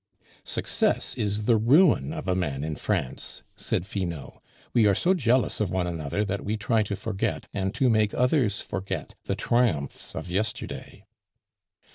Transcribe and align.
"Success 0.43 1.13
is 1.13 1.45
the 1.45 1.57
ruin 1.57 2.11
of 2.11 2.27
a 2.27 2.33
man 2.33 2.63
in 2.63 2.75
France," 2.75 3.43
said 3.55 3.85
Finot. 3.85 4.41
"We 4.73 4.87
are 4.87 4.95
so 4.95 5.13
jealous 5.13 5.59
of 5.59 5.69
one 5.69 5.85
another 5.85 6.25
that 6.25 6.43
we 6.43 6.57
try 6.57 6.81
to 6.81 6.95
forget, 6.95 7.45
and 7.53 7.71
to 7.75 7.87
make 7.87 8.11
others 8.15 8.61
forget, 8.61 9.13
the 9.25 9.35
triumphs 9.35 10.15
of 10.15 10.27
yesterday." 10.27 11.05